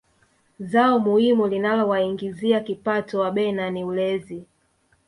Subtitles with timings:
[0.59, 4.45] zao muhimu linalowaingizia kipato wabena ni ulezi